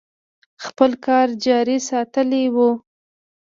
خپل 0.65 0.91
کار 1.05 1.27
جاري 1.45 1.77
ساتلی 1.89 2.43
و. 2.53 2.57